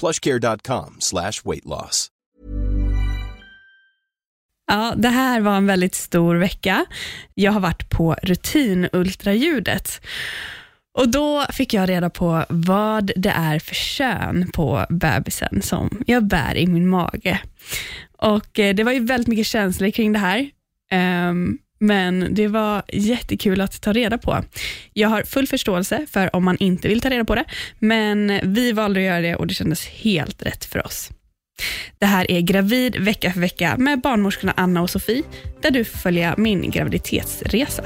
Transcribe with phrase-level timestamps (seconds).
[0.00, 2.10] plushcare.com slash weight loss.
[4.66, 6.84] Ja, det här var en väldigt stor vecka.
[7.34, 10.00] Jag har varit på rutinultraljudet.
[10.98, 16.26] Och då fick jag reda på vad det är för kön på bebisen som jag
[16.26, 17.40] bär i min mage.
[18.18, 20.50] Och eh, Det var ju väldigt mycket känslor kring det här.
[21.28, 24.44] Um, men det var jättekul att ta reda på.
[24.92, 27.44] Jag har full förståelse för om man inte vill ta reda på det,
[27.78, 31.10] men vi valde att göra det och det kändes helt rätt för oss.
[31.98, 35.22] Det här är Gravid vecka för vecka med barnmorskorna Anna och Sofie,
[35.62, 37.84] där du får följa min graviditetsresa.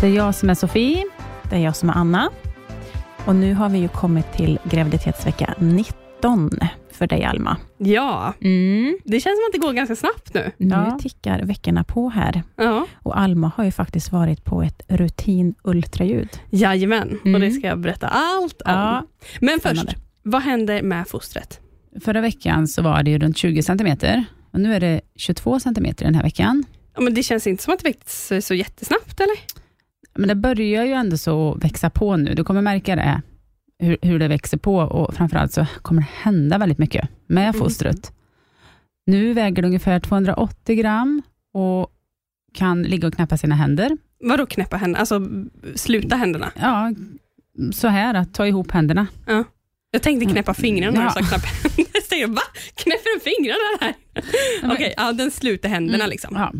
[0.00, 1.04] Det är jag som är Sofie,
[1.50, 2.30] det är jag som är Anna.
[3.24, 6.03] Och nu har vi ju kommit till graviditetsvecka 19
[6.92, 7.56] för dig, Alma.
[7.78, 8.98] Ja, Mm.
[9.04, 10.50] det känns som att det går ganska snabbt nu.
[10.56, 10.98] Nu Ja.
[11.02, 12.42] tickar veckorna på här.
[12.56, 12.86] Ja.
[13.02, 16.28] Och Alma har ju faktiskt varit på ett rutinultraljud.
[16.50, 17.34] Jajamän, Mm.
[17.34, 18.72] och det ska jag berätta allt om.
[18.72, 19.06] Ja,
[19.40, 19.92] Men spännande.
[19.92, 21.60] först, vad händer med fostret?
[22.04, 26.04] Förra veckan så var det ju runt 20 centimeter och nu är det 22 centimeter
[26.04, 26.64] den här veckan.
[26.94, 29.36] Ja, men det känns inte som att det växer så jättesnabbt, eller?
[30.18, 32.34] Men det börjar ju ändå så växa på nu.
[32.34, 33.22] Du kommer märka det,
[33.78, 37.54] hur, hur det växer på och framförallt så kommer det hända väldigt mycket med Mm.
[37.54, 38.12] fostret.
[39.06, 41.90] Nu väger det ungefär 280 gram och
[42.54, 43.96] kan ligga och knäppa sina händer.
[44.20, 44.98] Vadå knäppa händerna?
[45.00, 45.20] Alltså
[45.74, 46.52] sluta händerna?
[46.56, 46.92] Ja,
[47.72, 49.06] så här att ta ihop händerna.
[49.90, 51.12] Jag tänkte knäppa fingrarna när Ja.
[51.18, 51.88] du sa knäppa händerna.
[51.94, 52.42] Jag tänkte, va?
[52.74, 53.94] Knäpper du fingrarna här?
[54.74, 56.36] Okej, ja, den sluter händerna Mm, liksom.
[56.36, 56.52] Ja.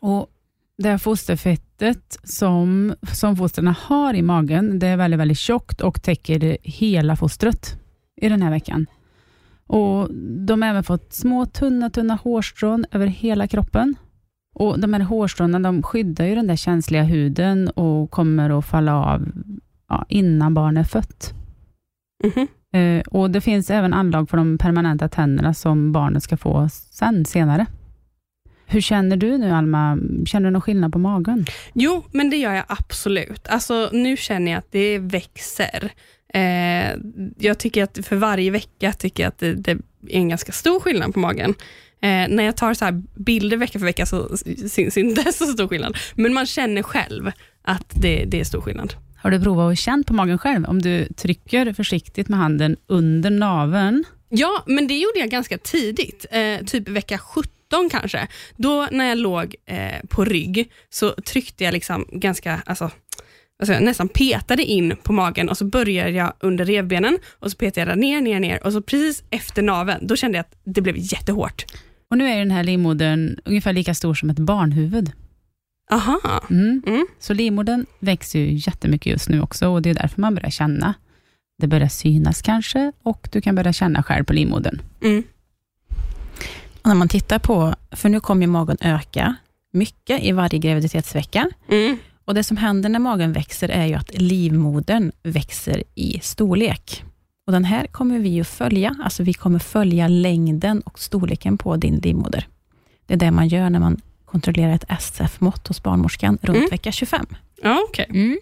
[0.00, 0.28] Och
[0.78, 6.02] det här fosterfettet som, som fostren har i magen, det är väldigt, väldigt tjockt och
[6.02, 7.78] täcker hela fostret
[8.20, 8.86] i den här veckan.
[9.66, 10.14] Och
[10.46, 13.94] De har även fått små tunna, tunna hårstrån över hela kroppen.
[14.54, 18.94] Och De här hårstråna de skyddar ju den där känsliga huden och kommer att falla
[18.94, 19.28] av
[19.88, 21.34] ja, innan barnet är fött.
[22.24, 22.46] Mhm.
[22.72, 27.24] Eh, och Det finns även anlag för de permanenta tänderna som barnet ska få sen
[27.24, 27.66] senare.
[28.70, 29.98] Hur känner du nu Alma?
[30.26, 31.46] Känner du någon skillnad på magen?
[31.72, 33.48] Jo, men det gör jag absolut.
[33.48, 35.92] Alltså, nu känner jag att det växer.
[36.34, 36.96] Eh,
[37.38, 39.78] jag tycker att för varje vecka tycker jag att det, det är
[40.08, 41.54] en ganska stor skillnad på magen.
[42.00, 44.36] Eh, när jag tar så här bilder vecka för vecka så
[44.68, 45.96] syns inte så stor skillnad.
[46.14, 47.30] Men man känner själv
[47.62, 48.94] att det, det är stor skillnad.
[49.16, 50.64] Har du provat att känna på magen själv?
[50.64, 54.04] Om du trycker försiktigt med handen under naveln.
[54.28, 56.26] Ja, men det gjorde jag ganska tidigt.
[56.30, 57.52] Eh, typ vecka 17
[57.90, 58.28] kanske.
[58.56, 62.90] Då när jag låg eh, på rygg så tryckte jag liksom ganska, alltså,
[63.60, 67.56] alltså jag nästan petade in på magen och så började jag under revbenen och så
[67.56, 70.80] petade jag ner, ner, ner och så precis efter naveln, då kände jag att det
[70.80, 71.64] blev jättehårt.
[72.10, 75.12] Och nu är den här livmodern ungefär lika stor som ett barnhuvud.
[75.90, 76.42] Aha.
[76.50, 76.82] Mm.
[76.86, 77.06] Mm.
[77.18, 80.94] Så livmodern växer ju jättemycket just nu också och det är därför man börjar känna.
[81.58, 84.80] Det börjar synas kanske och du kan börja känna själv på livmodern.
[85.02, 85.24] Mm.
[86.88, 89.34] När man tittar på, för nu kommer magen öka
[89.72, 91.50] mycket i varje graviditetsvecka.
[91.70, 91.98] Mm.
[92.24, 97.04] Och Det som händer när magen växer är ju att livmodern växer i storlek.
[97.46, 101.76] Och Den här kommer vi att följa, alltså vi kommer följa längden och storleken på
[101.76, 102.46] din livmoder.
[103.06, 106.68] Det är det man gör när man kontrollerar ett SF-mått hos barnmorskan runt Mm.
[106.70, 107.26] vecka 25.
[107.62, 108.06] Ja, okej.
[108.10, 108.38] Mm.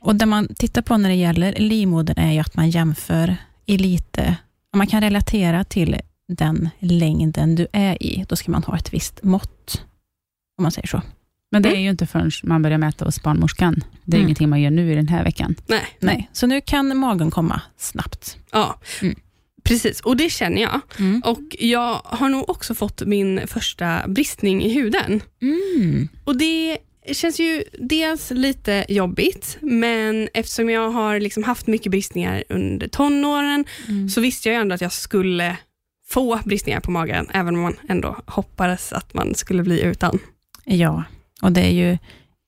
[0.00, 3.78] Och Det man tittar på när det gäller livmodern är ju att man jämför i
[3.78, 4.36] lite,
[4.76, 5.96] man kan relatera till
[6.34, 9.82] den längden du är i, då ska man ha ett visst mått,
[10.58, 11.02] om man säger så.
[11.50, 11.78] Men det Mm.
[11.78, 13.84] är ju inte förrän man börjar mäta hos barnmorskan.
[14.04, 14.26] Det är Mm.
[14.26, 15.54] ingenting man gör nu i den här veckan.
[15.66, 15.82] Nej.
[16.00, 18.36] Nej, så nu kan magen komma snabbt.
[18.52, 19.14] Ja, Mm.
[19.64, 20.00] precis.
[20.00, 20.80] Och det känner jag.
[21.24, 25.20] Och jag har nog också fått min första bristning i huden.
[25.42, 26.08] Mm.
[26.24, 26.78] Och det
[27.12, 33.64] känns ju dels lite jobbigt, men eftersom jag har liksom haft mycket bristningar under tonåren,
[34.14, 35.56] så visste jag ju ändå att jag skulle
[36.12, 40.18] få bristningar på magen, även om man ändå hoppades att man skulle bli utan.
[40.64, 41.04] Ja,
[41.42, 41.98] och det är ju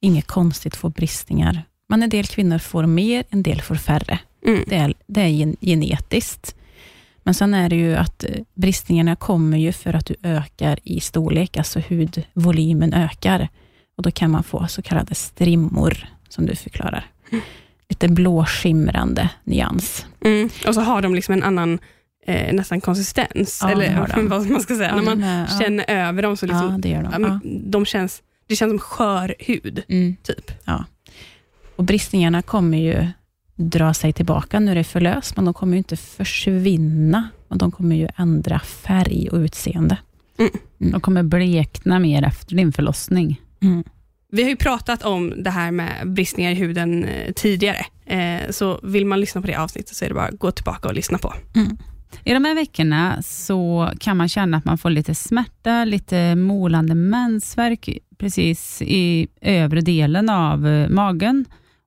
[0.01, 1.63] inget konstigt att få bristningar.
[1.89, 4.19] Men en del kvinnor får mer, en del får färre.
[4.47, 4.65] Mm.
[4.67, 6.55] Det är, det är gen- genetiskt.
[7.23, 11.01] Men sen är det ju att eh, bristningarna kommer ju för att du ökar i
[11.01, 13.49] storlek, alltså hudvolymen ökar.
[13.97, 17.07] Och Då kan man få så kallade strimmor, som du förklarar.
[17.89, 20.07] Lite blåskimrande nyans.
[20.25, 20.51] Mm.
[20.67, 21.79] Och så har de liksom en annan
[22.27, 24.89] eh, nästan konsistens, Ja, eller vad man ska säga.
[24.89, 25.59] Ja, När man är- ja.
[25.61, 27.23] känner över dem så liksom, ja, det gör de.
[27.23, 27.41] ja, Ja.
[27.65, 30.17] de känns, det känns som skör hud, Mm.
[30.23, 30.51] typ.
[31.77, 33.07] Och bristningarna kommer ju
[33.57, 37.29] dra sig tillbaka när det förlös, men de kommer ju inte försvinna.
[37.49, 39.97] Men de kommer ju ändra färg och utseende.
[40.79, 43.41] De kommer blekna mer efter din förlossning.
[44.33, 48.81] Vi har ju pratat om det här med bristningar i huden eh, tidigare, eh, så
[48.83, 51.19] vill man lyssna på det avsnittet så är det bara att gå tillbaka och lyssna
[51.19, 51.35] på.
[52.25, 56.95] I de här veckorna så kan man känna att man får lite smärta, lite molande
[56.95, 61.45] mensvärk precis i övre delen av eh, magen.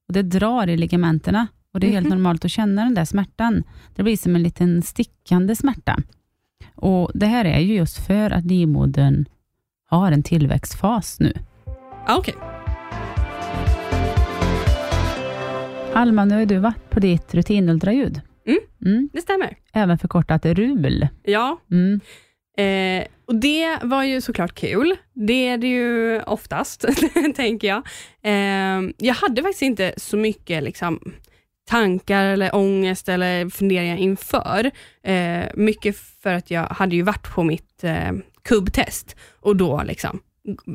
[0.07, 3.63] Och Det drar i ligamenterna och det är helt normalt att känna den där smärtan.
[3.95, 5.97] Det blir som en liten stickande smärta.
[6.75, 9.25] Och Det här är ju just för att livmodern
[9.89, 11.33] har en tillväxtfas nu.
[12.05, 12.35] Ah, Okej.
[15.93, 18.21] Alma, nu har du varit på ditt rutinultraljud.
[18.47, 18.59] Mm.
[18.85, 19.09] Mm.
[19.13, 19.57] Det stämmer.
[19.73, 21.07] Även förkortat RUL.
[21.23, 21.99] Ja, Mm.
[22.57, 24.95] Eh, och Det var ju såklart kul.
[25.13, 26.85] Det är det ju oftast,
[27.35, 27.87] tänker jag.
[28.23, 30.99] Eh, jag hade faktiskt inte så mycket liksom,
[31.69, 34.71] tankar eller ångest eller funderingar inför.
[35.03, 38.11] Eh, mycket för att jag hade ju varit på mitt eh,
[38.43, 40.19] kubbtest och då liksom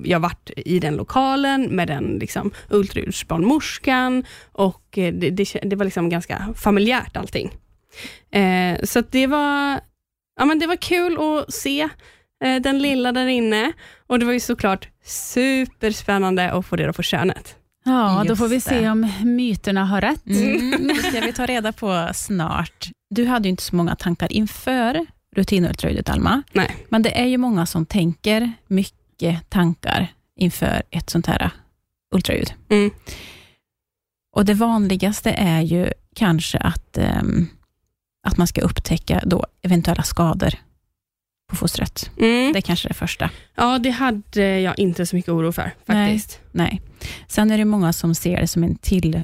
[0.04, 5.84] jag varit i den lokalen med den liksom, ultraljudsbarnmorskan och eh, det, det, det var
[5.84, 7.50] liksom ganska familjärt allting.
[8.30, 9.80] Eh, så att det var
[10.38, 11.88] ja, men det var kul att se
[12.44, 13.72] eh, den lilla där inne
[14.06, 17.56] och det var ju såklart superspännande att få reda på könet.
[17.84, 18.60] Ja, då Just får vi det.
[18.60, 20.26] se om myterna har rätt.
[20.26, 20.88] Mm.
[20.88, 22.88] Det ska vi ta reda på snart.
[23.10, 26.42] Du hade ju inte så många tankar inför rutinultraljudet, Alma.
[26.52, 26.76] Nej.
[26.88, 29.01] Men det är ju många som tänker mycket
[29.48, 31.50] tankar inför ett sånt här
[32.14, 32.54] ultraljud.
[32.68, 32.90] Mm.
[34.36, 37.46] Och Det vanligaste är ju kanske att, ehm,
[38.26, 40.54] att man ska upptäcka då eventuella skador
[41.50, 42.10] på fostret.
[42.18, 42.52] Mm.
[42.52, 43.30] Det är kanske det första.
[43.54, 46.40] Ja, det hade jag inte så mycket oro för faktiskt.
[46.52, 46.82] Nej.
[47.26, 49.22] Sen är det många som ser det som en till,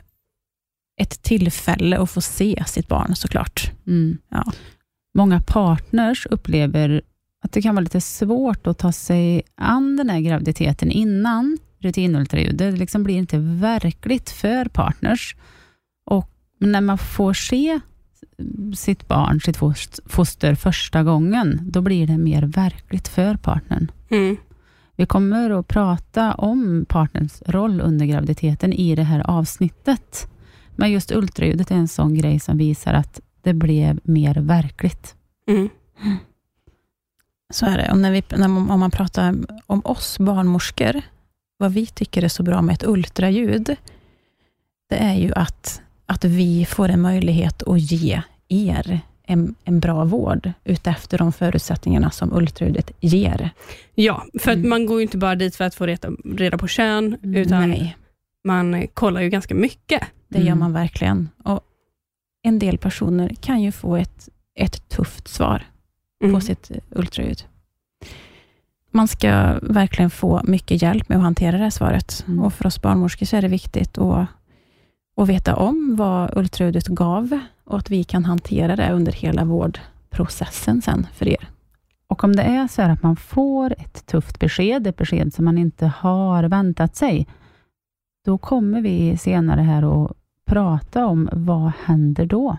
[1.01, 3.71] ett tillfälle att få se sitt barn såklart.
[3.87, 4.19] Mm.
[4.29, 4.53] Ja.
[5.15, 7.03] Många partners upplever
[7.45, 12.57] att det kan vara lite svårt att ta sig an den här graviditeten innan rutinultraljud.
[12.57, 15.37] Det liksom blir inte verkligt för partners.
[16.07, 17.81] Och när man får se
[18.77, 23.91] sitt barn, sitt fost- foster första gången, då blir det mer verkligt för partnern.
[24.11, 24.37] Mm.
[24.97, 30.29] Vi kommer att prata om partners roll under graviditeten i det här avsnittet.
[30.77, 35.15] Men just ultraljudet är en sån grej som visar att det blev mer verkligt.
[35.49, 35.69] Mm.
[37.53, 37.91] Så är det.
[37.91, 39.35] Och när vi, när man, om man pratar
[39.67, 41.03] om oss barnmorskor,
[41.59, 43.77] vad vi tycker är så bra med ett ultraljud,
[44.89, 50.05] det är ju att, att vi får en möjlighet att ge er en, en bra
[50.05, 53.51] vård utefter de förutsättningarna som ultraljudet ger.
[53.95, 54.69] Ja, för att Mm.
[54.71, 57.97] man går ju inte bara dit för att få reda, reda på kön, utan Nej,
[58.45, 60.03] man kollar ju ganska mycket.
[60.29, 60.59] det gör Mm.
[60.59, 61.29] man verkligen.
[61.45, 61.61] Och
[62.43, 65.63] en del personer kan ju få ett, ett tufft svar
[66.23, 66.35] Mm.
[66.35, 67.45] på sitt ultraljud.
[68.91, 72.25] Man ska verkligen få mycket hjälp med att hantera det här svaret.
[72.29, 72.41] Mm.
[72.41, 74.27] Och för oss barnmorskor så är det viktigt att,
[75.17, 80.83] att veta om vad ultraljudet gav och att vi kan hantera det under hela vårdprocessen
[80.83, 81.49] sen för er.
[82.07, 85.59] Och om det är så att man får ett tufft besked, ett besked som man
[85.59, 87.27] inte har väntat sig,
[88.25, 90.13] då kommer vi senare här att
[90.47, 92.57] prata om vad händer då?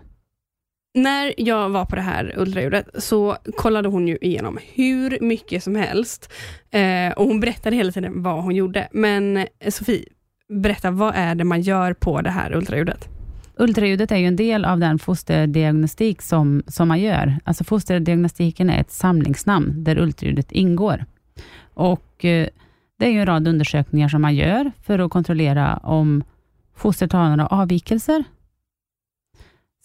[0.94, 5.76] När jag var på det här ultraljudet så kollade hon ju igenom hur mycket som
[5.76, 6.34] helst
[6.72, 8.88] eh, och hon berättade hela tiden vad hon gjorde.
[8.92, 10.06] Men eh, Sofie,
[10.50, 13.08] berätta vad är det man gör på det här ultraljudet?
[13.58, 17.38] Ultraljudet är ju en del av den fosterdiagnostik som, som man gör.
[17.44, 21.06] Alltså fosterdiagnostiken är ett samlingsnamn där ultraljudet ingår.
[21.74, 22.48] Och eh,
[23.00, 26.24] Det är ju en rad undersökningar som man gör för att kontrollera om
[26.76, 28.24] fostret har några avvikelser.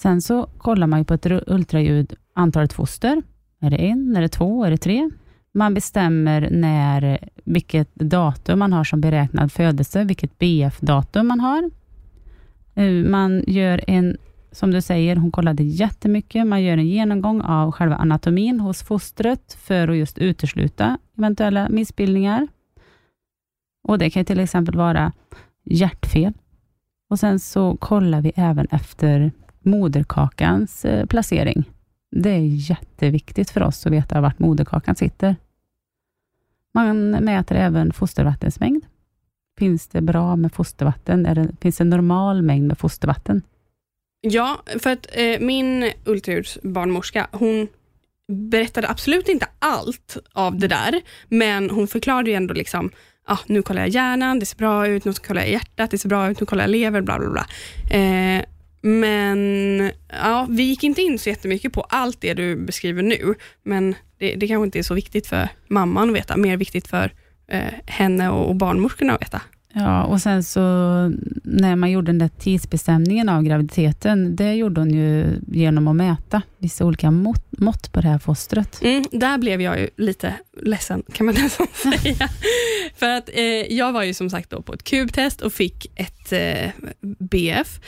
[0.03, 3.23] Sen så kollar man ju på ett ultraljud antalet foster.
[3.61, 5.11] Är det en, är det två, är det tre?
[5.55, 11.71] Man bestämmer när, vilket datum man har som beräknad födelse, vilket BF-datum man har.
[12.75, 14.17] Eh, man gör en,
[14.53, 16.47] som du säger, hon kollade jättemycket.
[16.47, 22.49] Man gör en genomgång av själva anatomin hos fostret för att just utesluta eventuella missbildningar.
[23.89, 25.13] Och Det kan till exempel vara
[25.65, 26.33] hjärtfel.
[27.11, 29.33] Och Sen så kollar vi även efter
[29.65, 31.65] moderkakans eh, placering.
[32.11, 35.37] Det är jätteviktigt för oss att veta vart moderkakan sitter.
[36.75, 38.85] Man mäter även fostervattensmängd.
[39.59, 41.27] Finns det bra med fostervatten?
[41.27, 43.43] Är det, finns det normal mängd med fostervatten?
[44.21, 47.69] Ja, för att eh, min ultraljudsbarnmorska, hon
[48.29, 52.91] berättade absolut inte allt av det där, men hon förklarade ju ändå liksom,
[53.27, 56.09] ah, nu kollar jag hjärnan, det ser bra ut, nu kollar jag hjärtat, det ser
[56.09, 57.47] bra ut, nu kollar jag lever, bla bla bla.
[57.99, 58.45] Eh,
[58.87, 63.95] men ja, vi gick inte in så jättemycket på allt det du beskriver nu, men
[64.19, 67.13] det, det kanske inte är så viktigt för mamman att veta, mer viktigt för
[67.49, 69.41] eh, henne och, och barnmorskorna att veta.
[69.73, 70.61] Ja, och sen så
[71.45, 76.43] när man gjorde den där tidsbestämningen av graviditeten, det gjorde hon ju genom att mäta
[76.59, 78.81] vissa olika mått, mått på det här fostret.
[78.83, 82.29] Mm, där blev jag ju lite ledsen, kan man nästan säga.
[82.97, 83.45] För att eh,
[83.77, 86.71] jag var ju som sagt då på ett kubtest och fick ett eh,
[87.19, 87.81] BF.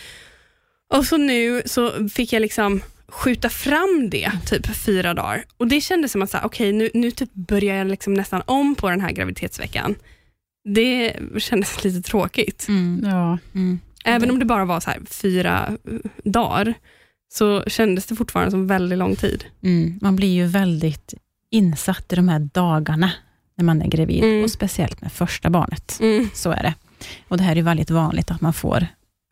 [0.95, 5.45] Och så nu så fick jag liksom skjuta fram det typ fyra dagar.
[5.57, 8.43] Och Det kändes som att så här, okej, nu, nu typ börjar jag liksom nästan
[8.47, 9.95] om på den här graviditetsveckan.
[10.75, 12.67] Det kändes lite tråkigt.
[13.03, 13.39] Ja,
[14.05, 16.75] Även om det bara var så här fyra eh, dagar,
[17.35, 19.45] så kändes det fortfarande som väldigt lång tid.
[19.63, 19.99] Mm.
[20.03, 21.15] Man blir ju väldigt
[21.51, 23.13] insatt i de här dagarna
[23.57, 24.45] när man är gravid, Mm.
[24.45, 25.99] och speciellt med första barnet.
[26.01, 26.29] Mm.
[26.35, 26.75] Så är det.
[27.29, 28.87] Och Det här är väldigt vanligt, att man får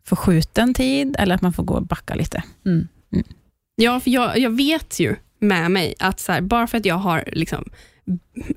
[0.05, 2.43] förskjuten tid, eller att man får gå och backa lite.
[2.65, 2.87] mm.
[3.75, 6.95] Ja, för jag, jag vet ju med mig att så här, bara för att jag
[6.95, 7.69] har liksom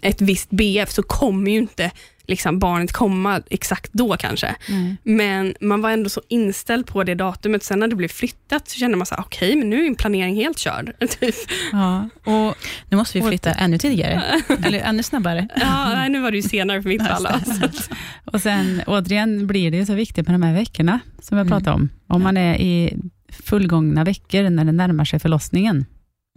[0.02, 1.90] ett visst BF så kommer ju inte
[2.26, 4.55] liksom barnet komma exakt då kanske.
[5.02, 7.62] Men man var ändå så inställd på det datumet.
[7.62, 9.95] Sen när det blev flyttat så kände man så här, okej, men nu är min
[9.95, 10.93] planering helt körd.
[11.21, 11.35] Typ.
[11.73, 12.55] Ja, och
[12.88, 14.23] nu måste vi flytta ännu tidigare,
[14.64, 15.49] eller ännu snabbare.
[15.57, 17.26] Ja, nej, nu var det ju senare för mitt fall.
[17.26, 17.69] Alltså.
[18.25, 21.59] Och sen återigen blir det ju så viktigt med de här veckorna, som jag Mm.
[21.59, 21.88] pratade om.
[22.07, 22.97] Om man är i
[23.45, 25.87] fullgångna veckor när det närmar sig förlossningen.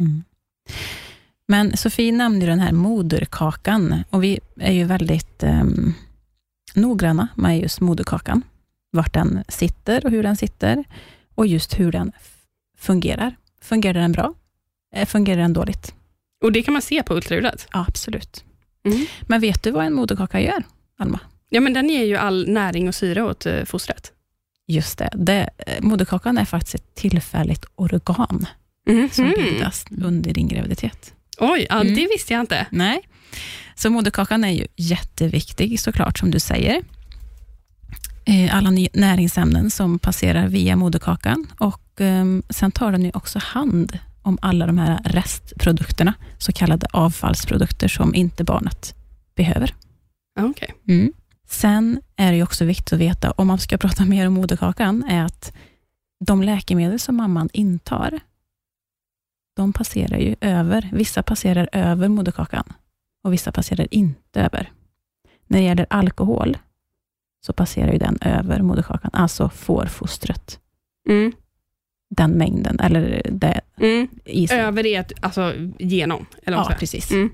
[0.01, 0.23] Mm.
[1.51, 5.93] Men Sofie nämnde den här moderkakan och vi är ju väldigt um,
[6.75, 8.41] noggranna med just moderkakan.
[8.91, 10.83] Vart den sitter och hur den sitter
[11.35, 12.11] och just hur den
[12.77, 13.35] fungerar.
[13.61, 14.33] Fungerar den bra?
[14.95, 15.93] Eh, Fungerar den dåligt?
[16.43, 17.67] Och det kan man se på ultraljudet.
[17.73, 18.43] Ja, absolut.
[18.85, 19.05] Mm.
[19.21, 20.63] Men vet du vad en moderkaka gör,
[20.99, 21.19] Alma?
[21.49, 24.11] Ja, men den ger ju all näring och syre åt eh, fostret.
[24.67, 28.45] Just det, det eh, moderkakan är faktiskt ett tillfälligt organ
[29.11, 29.33] som Mhm.
[29.37, 31.13] bildas under din graviditet.
[31.41, 31.95] Oj, ja, Mm.
[31.95, 32.67] det visste jag inte.
[32.71, 33.01] Nej.
[33.75, 36.81] Så moderkakan är ju jätteviktig såklart, som du säger.
[38.25, 43.99] Eh, Alla näringsämnen som passerar via moderkakan och ehm, sen tar den ju också hand
[44.21, 48.95] om alla de här restprodukterna, så kallade avfallsprodukter som inte barnet
[49.35, 49.73] behöver.
[50.39, 50.73] Okej.
[50.87, 51.13] Mm.
[51.49, 55.03] Sen är det ju också viktigt att veta, om man ska prata mer om moderkakan,
[55.03, 55.53] är att
[56.25, 58.19] de läkemedel som mamman intar,
[59.53, 60.89] de passerar ju över.
[60.93, 62.73] Vissa passerar över moderkakan
[63.23, 64.71] och vissa passerar inte över.
[65.47, 66.57] När det gäller alkohol,
[67.45, 70.59] så passerar ju den över moderkakan, alltså får fostret
[71.09, 71.31] Mm.
[72.09, 74.07] den mängden, eller det Mm.
[74.25, 74.59] i sig.
[74.59, 76.25] Över är alltså genom.
[76.43, 77.11] Eller Ja, precis.
[77.11, 77.29] Mm.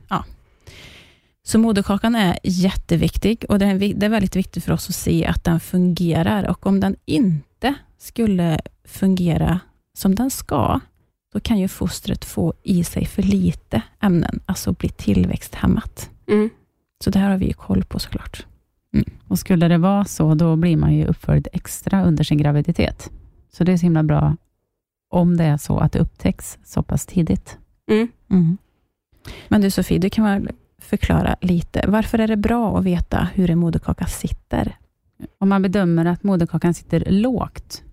[1.43, 4.95] Så moderkakan är jätteviktig och det är, vi- det är väldigt viktigt för oss att
[4.95, 9.59] se att den fungerar och om den inte skulle fungera
[9.93, 10.79] som den ska,
[11.37, 16.09] då kan ju fostret få i sig för lite ämnen, alltså bli tillväxthämmat.
[16.27, 16.49] Mm.
[17.03, 18.45] Så det här har vi ju koll på såklart.
[19.27, 23.11] Och skulle det vara så, då blir man ju uppföljd extra under sin graviditet.
[23.53, 24.35] Så det är så himla bra
[25.09, 27.57] om det är så att det upptäcks så pass tidigt.
[28.29, 28.57] Mm.
[29.47, 30.49] Men du Sofie, du kan väl
[30.81, 31.83] förklara lite.
[31.87, 34.77] Varför är det bra att veta hur en moderkaka sitter?
[35.39, 37.83] Om man bedömer att moderkakan sitter lågt,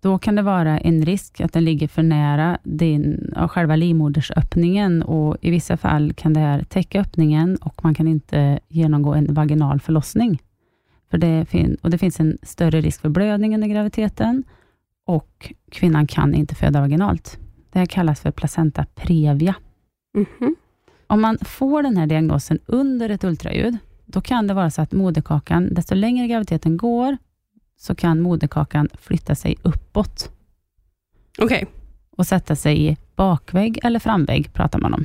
[0.00, 5.36] då kan det vara en risk att den ligger för nära din, själva livmodersöppningen och
[5.40, 9.80] i vissa fall kan det här täcka öppningen och man kan inte genomgå en vaginal
[9.80, 10.42] förlossning.
[11.10, 14.44] För det, fin- och det finns en större risk för blödning under graviditeten
[15.06, 17.38] och kvinnan kan inte föda vaginalt.
[17.72, 19.54] Det här kallas för placenta previa.
[20.14, 20.56] Mhm.
[21.06, 23.76] Om man får den här diagnosen under ett ultraljud,
[24.06, 27.16] då kan det vara så att moderkakan, desto längre graviditeten går,
[27.80, 30.30] så kan moderkakan flytta sig uppåt
[31.38, 31.66] Okej.
[32.16, 35.04] och sätta sig i bakvägg eller framvägg, pratar man om.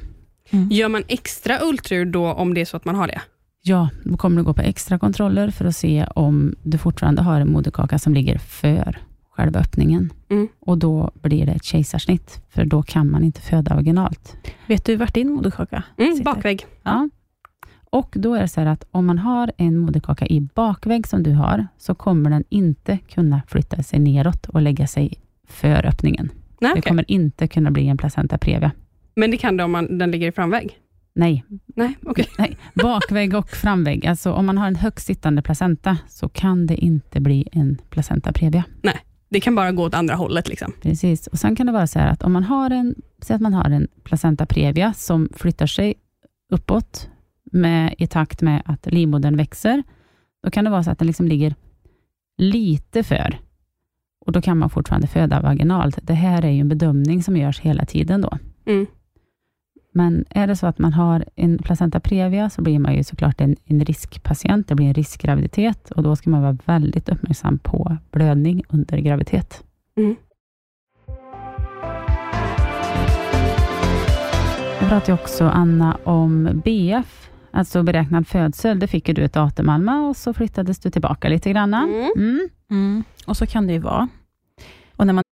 [0.50, 0.70] Mm.
[0.72, 3.22] Gör man extra ultraljud då om det är så att man har det?
[3.62, 7.42] Ja, då kommer du gå på extra kontroller för att se om du fortfarande har
[7.42, 8.98] en moderkaka som ligger för
[9.30, 10.14] själva öppningen.
[10.30, 10.48] Mm.
[10.60, 14.38] Och Då blir det ett kejsarsnitt, för då kan man inte föda vaginalt.
[14.68, 16.26] Vet du vart din moderkaka Mm, sitter?
[16.26, 16.66] bakvägg.
[16.84, 17.10] Ja.
[17.96, 21.24] Och Då är det så här att om man har en moderkaka i bakvägg som
[21.24, 25.14] du har, så kommer den inte kunna flytta sig neråt och lägga sig
[25.48, 26.32] för öppningen.
[26.62, 28.72] Nej, Det kommer inte kunna bli en placenta previa.
[29.16, 30.80] Men det kan det om man, den ligger i framvägg?
[31.16, 32.28] Nej, Nej, okej.
[32.38, 34.06] Nej, bakvägg och framvägg.
[34.06, 38.34] Alltså om man har en högt sittande placenta, så kan det inte bli en placenta
[38.34, 38.64] previa.
[39.30, 40.50] Det kan bara gå åt andra hållet.
[40.50, 40.74] Liksom.
[40.82, 41.28] Precis.
[41.28, 43.54] Och Sen kan det vara så här att om man har en, säg att man
[43.54, 45.94] har en placenta previa som flyttar sig
[46.52, 47.10] uppåt
[47.56, 49.84] med, i takt med att livmodern växer,
[50.44, 51.56] då kan det vara så att den liksom ligger
[52.38, 53.40] lite för.
[54.26, 56.00] Och Då kan man fortfarande föda vaginalt.
[56.02, 58.22] Det här är ju en bedömning som görs hela tiden.
[58.22, 58.38] då.
[58.66, 58.86] Mm.
[59.94, 63.42] Men är det så att man har en placenta previa, så blir man ju såklart
[63.42, 64.68] en, en riskpatient.
[64.68, 69.64] Det blir en riskgraviditet och då ska man vara väldigt uppmärksam på blödning under graviditet.
[69.98, 70.16] Mm.
[74.80, 78.80] Jag pratade också, Anna, om BF, alltså beräknad födsel.
[78.80, 81.74] Det fick ju du ett datum, Alma, och så flyttades du tillbaka lite grann.
[81.74, 82.12] Mm.
[82.16, 82.50] Mm.
[82.72, 83.04] Mm.
[83.26, 84.08] Och så kan det ju vara.
[84.96, 85.24] Och när man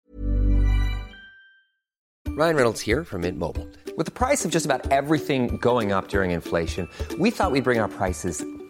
[2.38, 3.68] Ryan Reynolds here from Mint Mobile.
[3.98, 6.88] With the price of just about everything going up during inflation,
[7.20, 8.44] we thought we'd bring our prices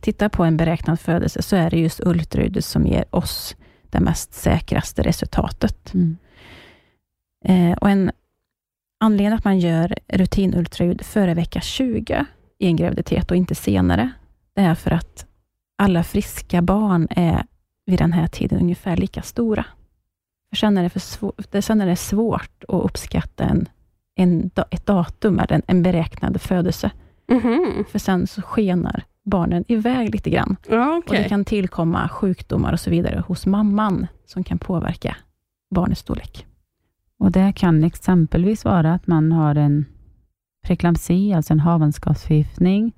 [0.00, 3.56] Tittar på en beräknad födelse, så är det just ultraljudet som ger oss
[3.90, 5.94] det mest säkraste resultatet.
[5.94, 6.16] Mm.
[7.44, 8.10] Eh, och en
[9.00, 12.24] anledning att man gör rutinultraljud före vecka 20
[12.58, 14.10] i en graviditet och inte senare,
[14.54, 15.26] det är för att
[15.78, 17.46] alla friska barn är
[17.86, 19.64] vid den här tiden ungefär lika stora.
[20.50, 23.68] För sen är det, för svår, sen är det svårt att uppskatta en,
[24.14, 26.90] en, ett datum, eller en, en beräknad födelse.
[27.28, 27.84] Mhm.
[27.90, 30.56] För sen så skenar barnen iväg lite grann.
[30.68, 31.22] Ja, Och okej.
[31.22, 35.16] Det kan tillkomma sjukdomar och så vidare hos mamman, som kan påverka
[35.74, 36.46] barnets storlek.
[37.18, 39.84] Och Det kan exempelvis vara att man har en
[40.66, 42.92] preklampsi, alltså en havandeskapsförgiftning,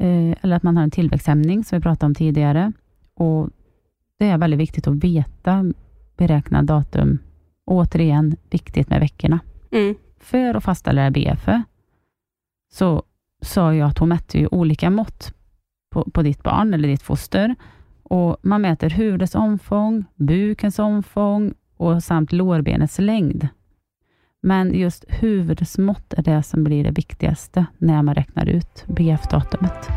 [0.00, 2.72] eh, eller att man har en tillväxthämning, som vi pratade om tidigare.
[3.14, 3.50] Och
[4.18, 5.64] Det är väldigt viktigt att veta
[6.16, 7.18] beräknad datum.
[7.64, 9.38] Återigen, viktigt med veckorna.
[9.70, 9.94] Mm.
[10.20, 11.48] För att fastställa BF
[12.72, 13.02] så
[13.42, 15.34] sa jag att hon mätte ju olika mått
[15.90, 17.54] på, på ditt barn eller ditt foster.
[18.02, 23.48] Och Man mäter huvudets omfång, bukens omfång och samt lårbenets längd.
[24.40, 29.88] Men just huvudets mått är det som blir det viktigaste när man räknar ut BF-datumet.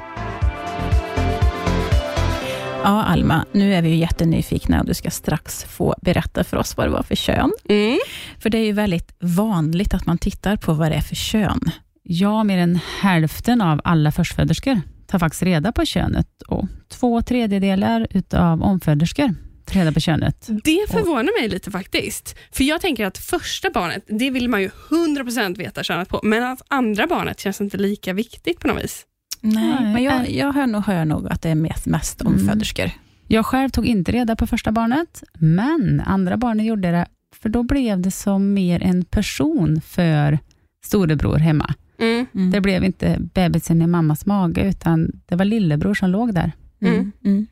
[2.84, 6.77] Ja, Alma, nu är vi ju jättenyfikna och du ska strax få berätta för oss
[6.77, 7.51] vad det var för kön.
[7.69, 7.97] Mm.
[8.39, 11.62] För det är ju väldigt vanligt att man tittar på vad det är för kön.
[12.04, 18.08] Ja, mer än hälften av alla förstföderskor tar faktiskt reda på könet och två tredjedelar
[18.10, 20.50] utav omföderskor tar reda på könet.
[20.63, 22.36] Det förvånar mig lite faktiskt.
[22.52, 26.43] För jag tänker att första barnet, det vill man ju 100% veta könet på, men
[26.43, 29.06] att andra barnet känns inte lika viktigt på något vis.
[29.41, 32.91] Nej, Nej, men jag, jag hör, nog, hör nog att det är mest, mest omföderskor.
[33.28, 37.06] Jag själv tog inte reda på första barnet, men andra barnet gjorde det,
[37.41, 40.39] för då blev det som mer en person för
[40.86, 41.74] storebror hemma.
[42.01, 42.51] Mm.
[42.51, 46.51] Det blev inte bebisen i mammas mage, utan det var lillebror som låg där.
[46.81, 47.11] Mm.
[47.25, 47.47] Mm.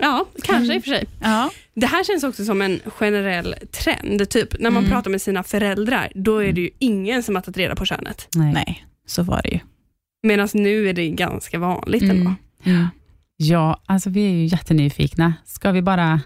[0.00, 1.04] Ja, kanske i och för sig.
[1.22, 1.50] Ja.
[1.74, 4.30] Det här känns också som en generell trend.
[4.30, 4.90] Typ när man Mm.
[4.92, 8.28] pratar med sina föräldrar, då är det ju ingen som har tagit reda på könet.
[8.36, 9.58] Nej, så var det ju.
[10.22, 12.34] Medan nu är det ganska vanligt ändå.
[12.64, 12.86] Mm.
[13.36, 15.34] Ja, alltså vi är ju jättenyfikna.
[15.44, 16.20] Ska vi bara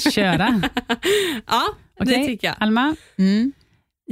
[0.14, 0.62] köra?
[1.46, 1.62] ja,
[1.98, 2.26] det Okej.
[2.26, 2.56] tycker jag.
[2.58, 2.96] Alma?
[3.18, 3.52] Mm.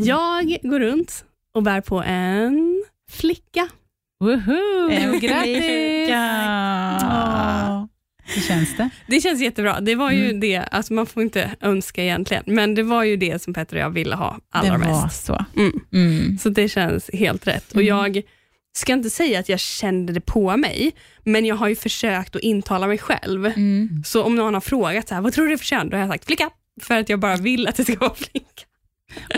[0.00, 3.68] Jag går runt och bär på en flicka.
[4.20, 4.90] Woho!
[4.90, 6.10] En Grattis!
[8.24, 8.90] Hur känns det?
[9.06, 9.80] Det känns jättebra.
[9.80, 13.42] Det var ju det, alltså man får inte önska egentligen, men det var ju det
[13.42, 15.24] som Petter och jag ville ha allra det var mest.
[15.24, 15.44] så.
[15.56, 15.80] Mm.
[15.92, 16.38] Mm.
[16.38, 17.72] Så det känns helt rätt.
[17.72, 18.22] Och jag
[18.72, 20.92] ska inte säga att jag kände det på mig,
[21.24, 23.46] men jag har ju försökt att intala mig själv.
[23.46, 24.02] Mm.
[24.04, 25.88] Så om någon har frågat så här, vad tror du det är för kön?
[25.90, 26.50] Då har jag sagt flicka,
[26.82, 28.67] för att jag bara vill att det ska vara flicka.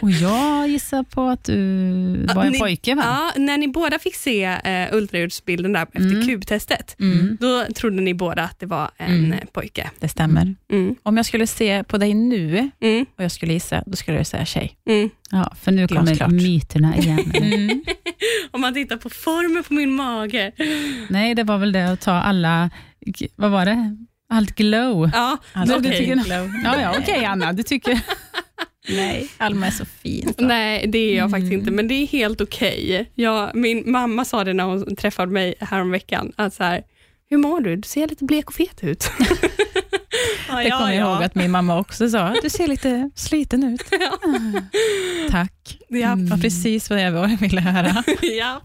[0.02, 1.56] Och jag gissar på att du
[2.34, 3.02] var en ni- pojke va?
[3.06, 4.48] Ja, när ni båda fick se
[4.90, 6.26] uh, ultraljudsbilden där efter Mm.
[6.26, 7.36] kubtestet, Mm.
[7.40, 9.32] då trodde ni båda att det var en Mm.
[9.32, 9.90] eh, pojke.
[10.00, 10.54] Det stämmer.
[10.72, 10.94] Mm.
[11.02, 13.06] Om jag skulle se på dig nu Mm.
[13.16, 14.76] och jag skulle gissa, då skulle jag säga tjej.
[14.88, 15.10] Mm.
[15.30, 16.30] Ja, för nu kommer Glasklart.
[16.30, 17.32] myterna igen.
[17.40, 17.82] Mm.
[18.50, 20.52] Om man tittar på formen på min mage.
[21.08, 22.70] Nej, det var väl det att ta alla,
[23.36, 23.96] vad var det?
[24.32, 25.10] Allt glow.
[25.14, 26.22] Ja, Alltså, Du- du tycker-
[26.64, 28.00] Ja, ja okej Anna, du tycker...
[28.88, 30.34] Nej, Alma är så fin.
[30.38, 31.30] Nej, det är jag Mm.
[31.30, 33.10] faktiskt inte, men det är helt okej.
[33.14, 36.82] Jag- Min mamma sa det när hon träffade mig häromveckan, att så här,
[37.30, 37.76] hur mår du?
[37.76, 39.10] Du ser lite blek och fet ut.
[40.48, 42.34] ja, Det kommer jag ihåg att min mamma också sa.
[42.42, 43.82] Du ser lite sliten ut.
[45.30, 45.78] Tack.
[45.88, 46.14] Ja.
[46.14, 48.04] Det var precis vad jag ville höra.
[48.22, 48.60] ja.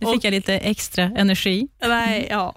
[0.00, 1.68] Nu fick jag lite extra energi.
[1.86, 2.56] Nej, ja.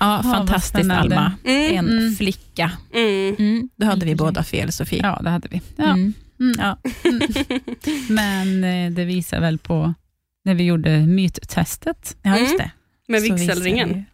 [0.00, 0.90] Ja, vad fantastiskt.
[0.90, 1.32] Alma.
[1.44, 1.76] Mm.
[1.76, 2.14] En Mm.
[2.14, 2.72] flicka.
[2.94, 3.36] Mm.
[3.38, 3.68] Mm.
[3.76, 5.00] Då hade vi båda fel, Sofie.
[5.02, 5.60] Ja, det hade vi.
[5.76, 5.84] Ja.
[5.84, 6.14] Mm.
[6.40, 6.54] Mm.
[6.58, 6.78] Ja.
[8.08, 9.94] Men eh, det visar väl på
[10.44, 12.16] när vi gjorde myttestet.
[12.22, 12.58] ja, just Mm.
[12.58, 12.70] det.
[13.12, 14.04] Med vigselringen.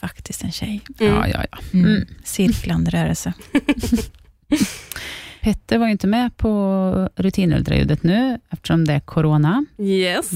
[0.00, 0.80] Faktiskt en tjej.
[1.00, 1.12] Mm.
[1.14, 1.58] Ja, ja, ja.
[1.72, 1.86] Mm.
[1.96, 2.08] Mm.
[2.24, 3.32] Cirklande rörelse.
[5.40, 9.64] Petter var ju inte med på rutinultraljudet nu eftersom det är corona.
[9.78, 10.30] Yes.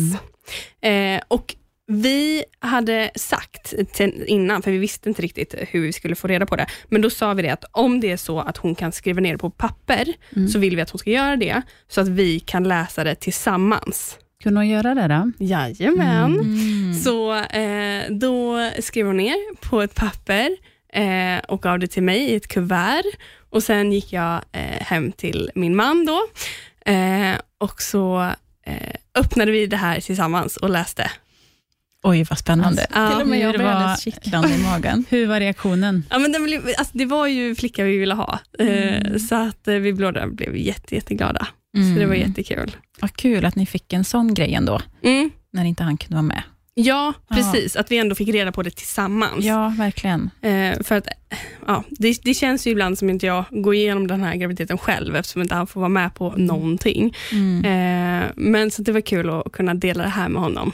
[0.83, 1.55] Eh, och
[1.87, 3.75] vi hade sagt
[4.27, 7.11] innan, för vi visste inte riktigt hur vi skulle få reda på det, men då
[7.11, 9.51] sa vi det att om det är så att hon kan skriva ner det på
[9.51, 10.49] papper, Mm.
[10.49, 14.19] så vill vi att hon ska göra det, så att vi kan läsa det tillsammans.
[14.43, 15.45] Kunde hon göra det då?
[15.45, 16.41] Jajamän.
[16.41, 16.95] Mm.
[16.95, 20.57] Så eh, då skrev hon ner på ett papper
[20.93, 23.05] eh, och gav det till mig i ett kuvert.
[23.51, 26.21] Och Sen gick jag eh, hem till min man då
[26.93, 28.31] eh, och så
[28.67, 31.11] eh, öppnade vi det här tillsammans och läste.
[32.07, 32.87] Oj, vad spännande.
[32.95, 35.05] Ja, Till och med jag var- kittlande i magen.
[35.11, 36.07] Hur var reaktionen?
[36.11, 39.69] Ja, men det, blev, alltså, det var ju flicka vi ville ha, eh, så att
[39.69, 41.47] eh, vi båda blev jätte, jätteglada.
[41.95, 42.77] Så det var jättekul.
[43.01, 45.31] Vad kul att ni fick en sån grej ändå, Mm.
[45.53, 46.43] när inte han kunde vara med.
[46.77, 47.37] Ja, Ja.
[47.37, 47.77] precis.
[47.77, 49.45] Att vi ändå fick reda på det tillsammans.
[49.45, 50.31] Ja, verkligen.
[50.43, 51.09] Eh, för att,
[51.67, 55.17] ja, det, det känns ju ibland som inte jag går igenom den här graviditeten själv,
[55.17, 57.15] eftersom inte han får vara med på någonting.
[57.33, 57.65] Mm.
[57.65, 60.73] Eh, men så det var kul att kunna dela det här med honom.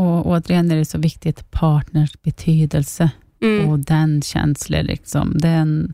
[0.00, 3.10] Och återigen är det så viktigt, partners betydelse
[3.42, 3.68] Mm.
[3.68, 5.92] och den känslan, liksom, den,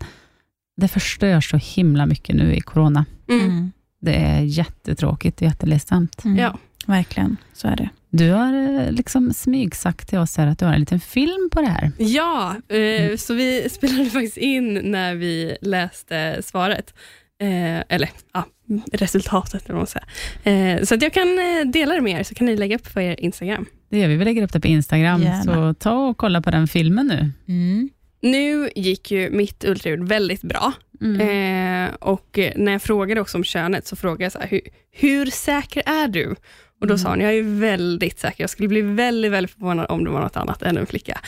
[0.76, 3.04] det förstör så himla mycket nu i corona.
[3.28, 3.44] Mm.
[3.44, 3.72] Mm.
[4.00, 6.24] Det är jättetråkigt och jätteledsamt.
[6.24, 6.38] Mm.
[6.38, 6.58] Ja.
[6.86, 7.88] Verkligen, så är det.
[8.10, 11.60] Du har eh, liksom smygsagt till oss här att du har en liten film på
[11.60, 11.92] det här.
[11.98, 16.94] Ja, eh, så vi spelade faktiskt in när vi läste svaret.
[17.40, 18.44] Eh, eller ja,
[18.92, 20.76] resultatet, eller vad man säger.
[20.76, 22.94] Eh, så att jag kan eh, dela det med er, så kan ni lägga upp
[22.94, 23.66] på er Instagram.
[23.90, 25.42] Det gör vi, vi lägger upp det på Instagram, Gärna.
[25.44, 27.32] så ta och kolla på den filmen nu.
[27.48, 27.90] Mm.
[28.20, 30.72] Nu gick ju mitt ultraljud väldigt bra.
[31.00, 34.60] Eh, och när jag frågade också om könet, så frågade jag så här, hur,
[34.92, 36.34] hur säker är du?
[36.80, 38.42] Och då sa hon, jag är väldigt säker.
[38.42, 41.20] Jag skulle bli väldigt, väldigt förvånad om det var något annat än en flicka.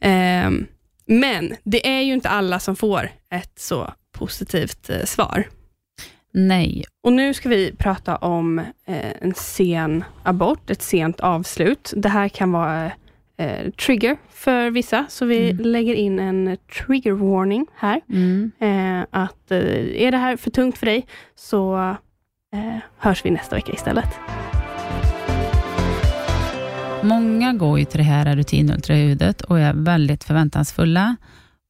[0.00, 0.66] Ehm,
[1.06, 5.44] men det är ju inte alla som får ett så positivt eh, svar.
[6.32, 11.92] Nej, Och nu ska vi prata om eh, en sen abort, ett sent avslut.
[11.96, 12.92] Det här kan vara
[13.38, 18.00] eh, trigger för vissa, så vi lägger in en trigger warning här.
[18.08, 18.52] mm.
[18.60, 21.78] Eh, att eh, är det här för tungt för dig, så
[22.54, 24.08] eh, hörs vi nästa vecka istället.
[27.02, 31.16] Många går ju till det här rutinultraljudet och är väldigt förväntansfulla.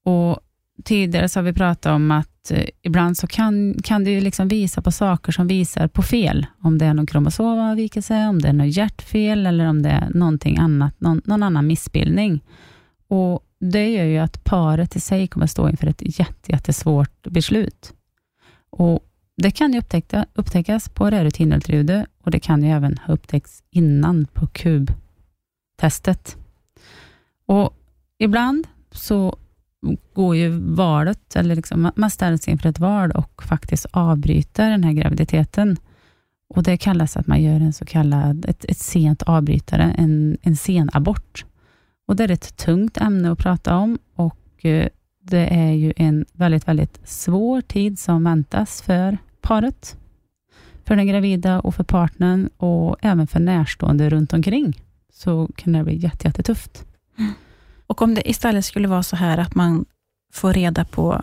[0.05, 0.41] Och
[0.85, 4.49] tidigare så har vi pratat om att eh, ibland så kan, kan det ju liksom
[4.49, 6.47] visa på saker som visar på fel.
[6.63, 10.59] Om det är någon kromosomavvikelse, om det är något hjärtfel eller om det är någonting
[10.59, 12.41] annat, någon, någon annan missbildning.
[13.09, 17.93] Och Det gör ju att paret i sig kommer stå inför ett jätte, jättesvårt beslut.
[18.71, 19.05] Och
[19.37, 24.27] Det kan ju upptäcka, upptäckas på rutinultraljudet och det kan ju även ha upptäckts innan
[24.27, 26.37] på kubtestet.
[27.47, 27.77] Och
[28.23, 29.37] Ibland så
[30.15, 34.93] går ju valet, eller liksom, man ställs inför ett val och faktiskt avbryter den här
[34.93, 35.77] graviditeten.
[36.55, 40.57] Och Det kallas att man gör en så kallad, ett, ett sent avbrytare, en, en
[40.57, 41.45] sen abort.
[42.09, 44.89] Och Det är ett tungt ämne att prata om och eh,
[45.23, 49.97] det är ju en väldigt, väldigt svår tid som väntas för paret.
[50.85, 55.85] för den gravida och för partnern och även för närstående runt omkring, så kan det
[55.85, 56.85] bli jätte, jättetufft.
[57.19, 57.33] Mm.
[57.91, 59.85] Och om det istället skulle vara så här att man
[60.33, 61.21] får reda på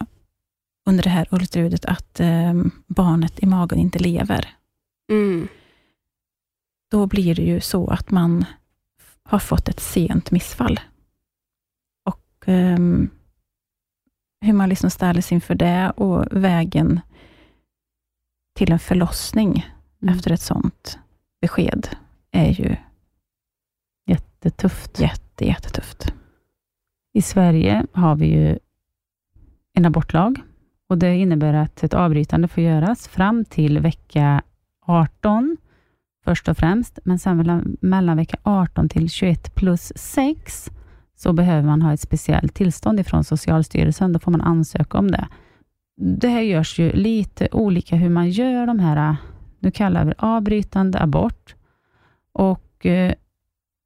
[0.85, 2.53] under det här ultraljudet att eh,
[2.87, 4.49] barnet i magen inte lever,
[5.11, 5.47] Mm.
[6.91, 8.45] då blir det ju så att man
[9.23, 10.79] har fått ett sent missfall.
[12.05, 13.09] Och ehm,
[14.41, 16.99] hur man liksom ställer sig inför det och vägen
[18.55, 19.65] till en förlossning
[20.01, 20.15] Mm.
[20.15, 20.99] efter ett sånt
[21.41, 21.89] besked
[22.31, 22.75] är ju
[24.05, 24.99] Jättetufft.
[24.99, 26.13] jätte, jättetufft.
[27.17, 28.59] I Sverige har vi ju
[29.73, 30.41] en abortlag
[30.89, 34.41] och det innebär att ett avbrytande får göras fram till vecka
[34.85, 35.57] 18
[36.23, 40.71] först och främst, men sen mellan, mellan vecka 18 till 21 plus 6
[41.15, 44.13] så behöver man ha ett speciellt tillstånd ifrån Socialstyrelsen.
[44.13, 45.27] Då får man ansöka om det.
[46.01, 49.15] Det här görs ju lite olika hur man gör de här,
[49.59, 51.55] nu kallar vi det avbrytande abort.
[52.31, 53.13] Och eh,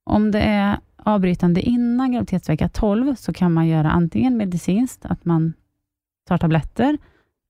[0.04, 5.54] om det är avbrytande innan graviditetsvecka 12, så kan man göra antingen medicinskt, att man
[6.28, 6.98] tar tabletter,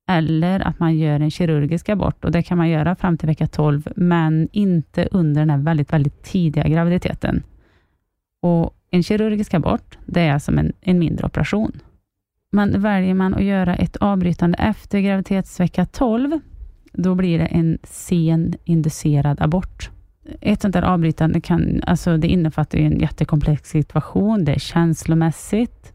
[0.10, 2.26] eller att man gör en kirurgisk abort.
[2.26, 5.94] Och Det kan man göra fram till vecka 12, men inte under den här väldigt,
[5.94, 7.44] väldigt tidiga graviditeten.
[8.42, 11.72] Och En kirurgisk abort, det är som en, en mindre operation.
[12.52, 16.40] Men väljer man att göra ett avbrytande efter graviditetsvecka 12,
[16.94, 19.90] då blir det en sen inducerad abort.
[20.42, 24.46] Ett sånt där avbrytande kan, alltså det innefattar en jättekomplex situation.
[24.46, 25.94] Det är känslomässigt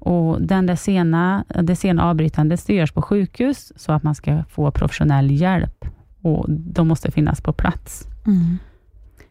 [0.00, 4.44] och den där sena, det sena avbrytandet det görs på sjukhus så att man ska
[4.50, 5.84] få professionell hjälp
[6.22, 8.06] och de måste finnas på plats.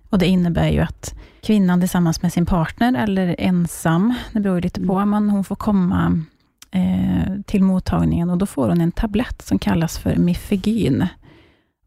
[0.09, 4.61] Och Det innebär ju att kvinnan tillsammans med sin partner, eller ensam, det beror ju
[4.61, 6.23] lite på, men hon får komma
[6.71, 11.07] eh, till mottagningen och då får hon en tablett som kallas för Mifegyn.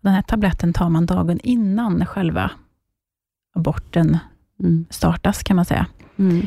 [0.03, 2.51] Den här tabletten tar man dagen innan själva
[3.55, 4.19] aborten
[4.61, 4.87] Mm.
[4.91, 5.87] startas, kan man säga.
[6.17, 6.47] Mm.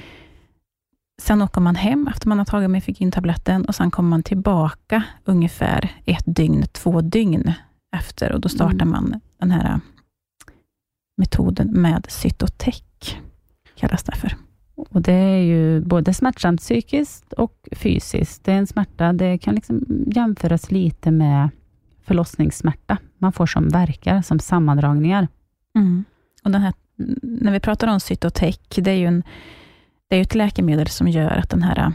[1.21, 5.91] Sen åker man hem efter man har tagit Mifegyn-tabletten och sen kommer man tillbaka ungefär
[6.05, 7.53] ett dygn, två dygn
[7.95, 8.89] efter och då startar Mm.
[8.89, 9.79] man den här
[11.17, 12.83] metoden med cytotec,
[13.75, 14.35] kallas det för.
[14.75, 18.43] Och Det är ju både smärtsamt psykiskt och fysiskt.
[18.43, 21.49] Det är en smärta, det kan liksom jämföras lite med
[22.03, 22.97] förlossningssmärta.
[23.25, 25.27] Man får som verkar, som sammandragningar.
[26.43, 26.73] Och den här,
[27.21, 29.23] när vi pratar om cytotec, det är ju en,
[30.09, 31.93] det är ett läkemedel som gör att den här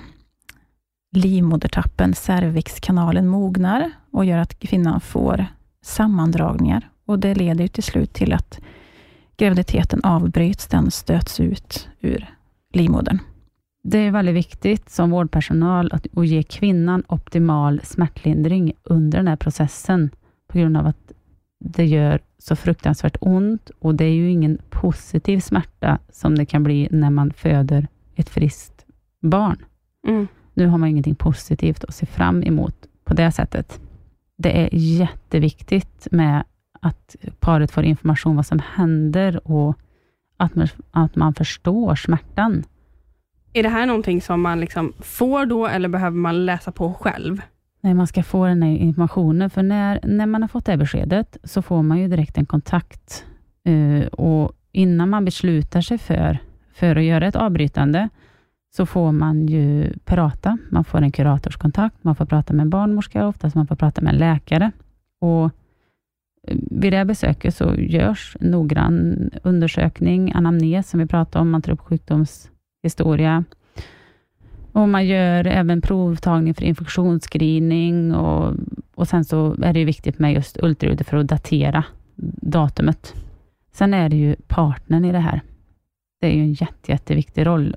[1.16, 5.46] livmodertappen, cervixkanalen, mognar och gör att kvinnan får
[5.82, 6.90] sammandragningar.
[7.06, 8.60] Och Det leder ju till slut till att
[9.36, 12.34] graviditeten avbryts, den stöts ut ur
[12.72, 13.18] livmodern.
[13.82, 19.36] Det är väldigt viktigt som vårdpersonal att, att ge kvinnan optimal smärtlindring under den här
[19.36, 20.10] processen,
[20.48, 21.12] på grund av att
[21.60, 26.62] det gör så fruktansvärt ont och det är ju ingen positiv smärta som det kan
[26.62, 28.86] bli när man föder ett friskt
[29.20, 29.64] barn.
[30.06, 30.28] Mm.
[30.54, 33.80] Nu har man ingenting positivt att se fram emot på det sättet.
[34.36, 36.44] Det är jätteviktigt med
[36.80, 39.78] att paret får information vad som händer och
[40.36, 42.64] att man, att man förstår smärtan.
[43.52, 47.42] Är det här någonting som man liksom får då, eller behöver man läsa på själv?
[47.80, 49.50] När man ska få den här informationen.
[49.50, 52.46] För när, när man har fått det här beskedet, så får man ju direkt en
[52.46, 53.24] kontakt.
[53.68, 56.38] Uh, och innan man beslutar sig för,
[56.72, 58.08] för att göra ett avbrytande,
[58.76, 60.58] så får man ju prata.
[60.70, 64.12] Man får en kuratorskontakt, man får prata med en barnmorska, oftast man får prata med
[64.12, 64.70] en läkare.
[65.20, 65.44] Och
[66.48, 71.62] eh, vid det här besöket så görs noggrann undersökning, anamnes, som vi pratade om, man
[71.62, 73.44] tar upp sjukdomshistoria,
[74.72, 78.54] och man gör även provtagning för infektionsscreening och,
[78.94, 81.84] och sen så är det ju viktigt med just ultraljudet för att datera
[82.42, 83.14] datumet.
[83.72, 85.40] Sen är det ju partnern i det här.
[86.20, 87.76] Det är ju en jätte, jätteviktig roll.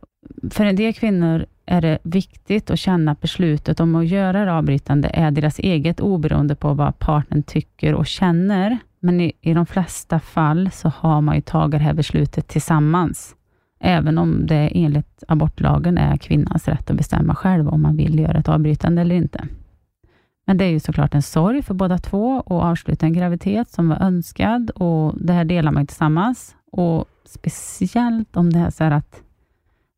[0.49, 4.53] För en del kvinnor är det viktigt att känna att beslutet om att göra det
[4.53, 8.77] avbrytande är deras eget, oberoende på vad partnern tycker och känner.
[8.99, 13.35] Men i, i de flesta fall så har man ju tagit det här beslutet tillsammans.
[13.85, 18.37] Även om det enligt abortlagen är kvinnans rätt att bestämma själv om man vill göra
[18.37, 19.47] ett avbrytande eller inte.
[20.45, 23.89] Men det är ju såklart en sorg för båda två att avsluta en graviditet som
[23.89, 26.55] var önskad och det här delar man ju tillsammans.
[26.71, 29.21] Och Speciellt om det är så här att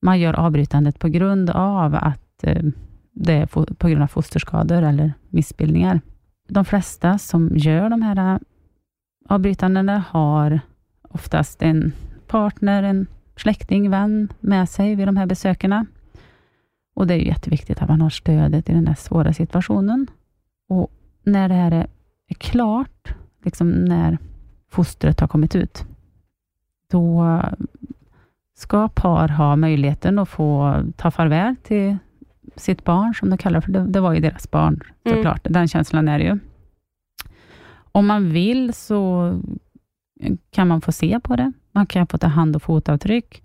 [0.02, 2.64] man gör avbrytandet på grund av att eh,
[3.12, 3.46] det är
[3.76, 6.02] på grund av fosterskador eller missbildningar.
[6.48, 8.40] De flesta som gör de här eh,
[9.30, 10.60] avbrytandena har
[11.02, 11.94] oftast en
[12.28, 15.86] partner, en släkting, vän med sig vid de här besökerna.
[16.96, 20.08] Och Det är ju jätteviktigt att man har stödet i den här svåra situationen.
[20.70, 20.92] Och
[21.24, 21.88] När det här är
[22.38, 24.18] klart, liksom när
[24.70, 25.86] fostret har kommit ut.
[26.92, 27.42] Då
[28.56, 31.98] ska par ha möjligheten att få ta farväl till
[32.56, 35.18] sitt barn, som de kallar för det, det var ju deras barn Mm.
[35.18, 35.48] såklart.
[35.50, 36.40] Den känslan är det ju.
[37.92, 39.34] Om man vill så
[40.52, 41.52] kan man få se på det.
[41.76, 43.44] Man kan få ta hand och fotavtryck.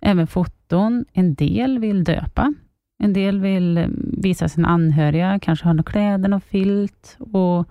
[0.00, 1.04] Även foton.
[1.12, 2.54] En del vill döpa.
[2.98, 7.16] En del vill eh, visa sina anhöriga, kanske ha några kläder, och filt.
[7.18, 7.68] Och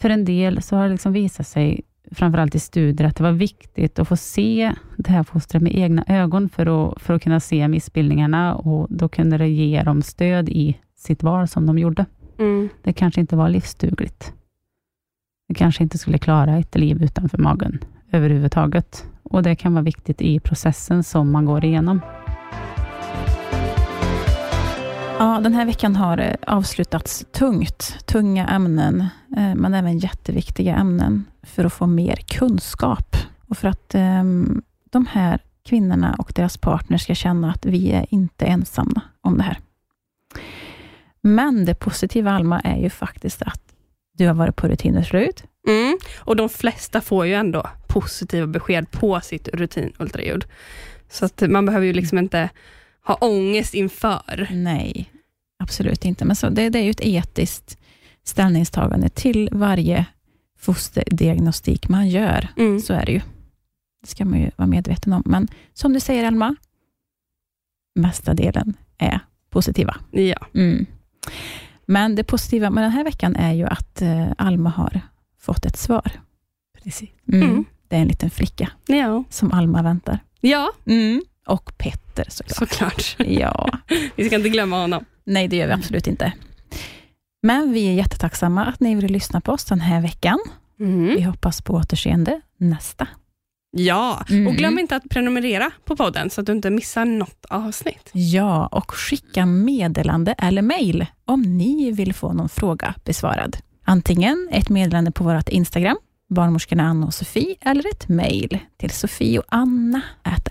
[0.00, 3.32] för en del så har det liksom visat sig, framförallt i studier, att det var
[3.32, 7.40] viktigt att få se det här fostret med egna ögon för att, för att kunna
[7.40, 12.06] se missbildningarna och då kunde det ge dem stöd i sitt val som de gjorde.
[12.38, 12.68] Mm.
[12.82, 14.32] Det kanske inte var livsdugligt.
[15.48, 17.78] Det kanske inte skulle klara ett liv utanför magen
[18.12, 19.04] överhuvudtaget.
[19.22, 22.00] Och det kan vara viktigt i processen som man går igenom.
[25.18, 28.06] Ja, den här veckan har eh, avslutats tungt.
[28.06, 29.00] Tunga ämnen,
[29.36, 33.16] eh, men även jätteviktiga ämnen för att få mer kunskap
[33.48, 38.06] och för att ehm, de här kvinnorna och deras partner ska känna att vi är
[38.10, 39.58] inte ensamma om det här.
[41.20, 43.62] Men det positiva, Alma, är ju faktiskt att
[44.12, 45.42] du har varit på rutinultraljud.
[45.68, 45.98] Mm.
[46.18, 50.44] Och de flesta får ju ändå positiva besked på sitt rutinultraljud.
[51.08, 52.50] Så att man behöver ju liksom inte
[53.04, 54.48] ha ångest inför.
[54.50, 55.12] Nej,
[55.58, 56.24] absolut inte.
[56.24, 57.78] Men så, det, det är ju ett etiskt
[58.24, 60.06] ställningstagande till varje
[60.58, 62.48] fosterdiagnostik man gör.
[62.56, 62.80] Mm.
[62.80, 63.20] Så är det ju.
[64.00, 65.22] Det ska man ju vara medveten om.
[65.26, 66.56] Men som du säger, Elma,
[67.94, 69.96] mesta delen är positiva.
[70.10, 70.46] Ja.
[70.54, 70.86] Mm.
[71.86, 75.00] Men det positiva med den här veckan är ju att eh, Alma har
[75.40, 76.10] fått ett svar.
[76.82, 77.10] Precis.
[77.32, 77.50] Mm.
[77.50, 77.64] Mm.
[77.88, 79.24] Det är en liten flicka Ja.
[79.30, 80.18] som Alma väntar.
[80.40, 80.72] ja,
[81.46, 82.58] Och Petter såklart.
[83.00, 83.16] såklart.
[83.28, 83.68] Ja.
[84.16, 85.04] Vi ska inte glömma honom.
[85.24, 86.32] Nej, det gör vi absolut inte.
[87.42, 90.38] Men vi är jättetacksamma att ni vill lyssna på oss den här veckan.
[90.80, 91.06] Mm.
[91.06, 93.08] Vi hoppas på återseende nästa.
[93.70, 94.46] Ja, Mm.
[94.46, 98.10] och glöm inte att prenumerera på podden så att du inte missar något avsnitt.
[98.12, 103.56] Ja, och skicka meddelande eller mejl om ni vill få någon fråga besvarad.
[103.88, 105.96] Antingen ett meddelande på vårt Instagram,
[106.30, 110.00] barnmorskorna Anna och Sofie, eller ett mejl till sofie och anna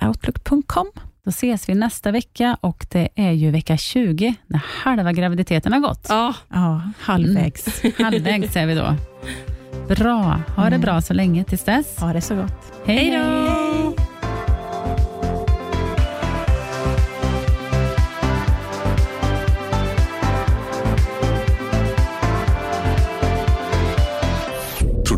[0.02, 0.92] outlook.com.
[1.24, 5.80] Då ses vi nästa vecka och det är ju vecka 20 när halva graviditeten har
[5.80, 6.06] gått.
[6.10, 7.82] Ja, Ja, halvvägs.
[7.98, 8.96] Halvvägs är vi då.
[9.88, 10.42] Bra.
[10.56, 12.00] Ha det bra så länge tills dess.
[12.00, 12.74] Ha det så gott.
[12.86, 13.67] hej då!